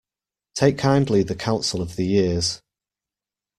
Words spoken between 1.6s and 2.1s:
of the